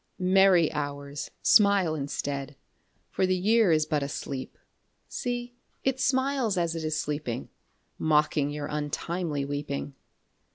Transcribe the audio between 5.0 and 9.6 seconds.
See, it smiles as it is sleeping, _5 Mocking your untimely